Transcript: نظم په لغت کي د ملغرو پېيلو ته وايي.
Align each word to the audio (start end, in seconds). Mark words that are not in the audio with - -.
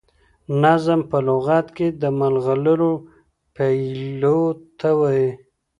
نظم 0.63 0.99
په 1.09 1.17
لغت 1.27 1.67
کي 1.77 1.87
د 2.01 2.03
ملغرو 2.19 2.93
پېيلو 3.55 4.39
ته 4.79 4.89
وايي. 4.99 5.29